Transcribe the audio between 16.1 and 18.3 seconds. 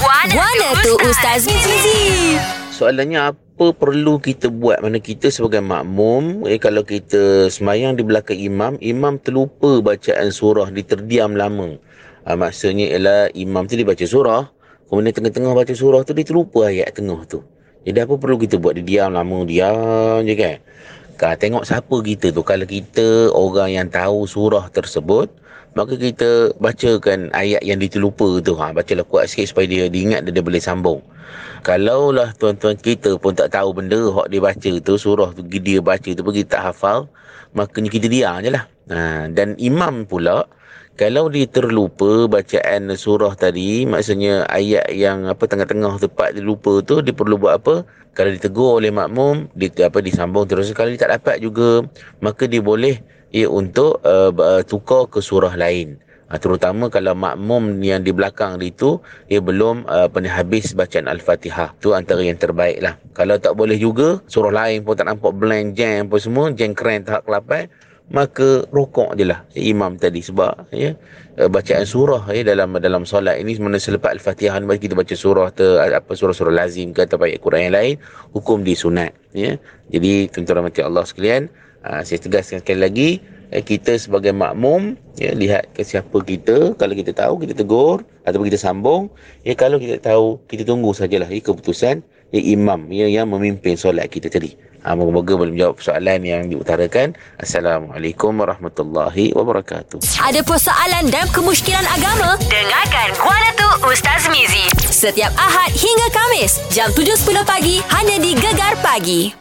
dia terlupa ayat tengah tu. Jadi apa